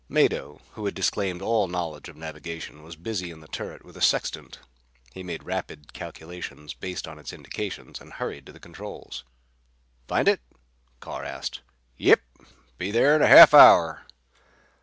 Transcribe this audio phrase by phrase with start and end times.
[0.09, 4.01] Mado, who had disclaimed all knowledge of navigation, was busy in the turret with a
[4.01, 4.57] sextant.
[5.13, 9.23] He made rapid calculations based on its indications and hurried to the controls.
[10.07, 10.41] "Find it?"
[11.01, 11.59] Carr asked.
[11.97, 12.19] "Yep.
[12.79, 14.07] Be there in a half hour."